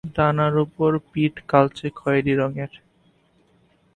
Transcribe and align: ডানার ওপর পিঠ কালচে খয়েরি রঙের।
ডানার 0.15 0.53
ওপর 0.57 0.91
পিঠ 1.11 1.33
কালচে 1.47 1.87
খয়েরি 1.95 2.33
রঙের। 2.35 2.71